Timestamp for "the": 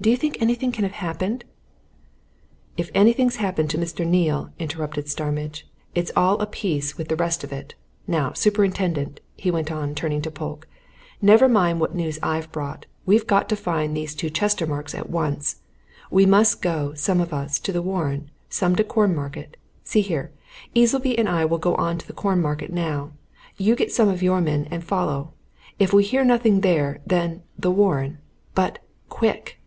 7.08-7.16, 17.72-17.80, 18.82-18.88, 22.06-22.12, 27.58-27.70